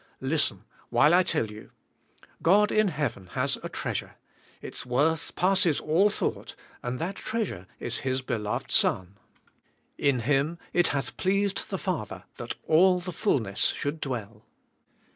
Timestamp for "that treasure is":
6.97-7.99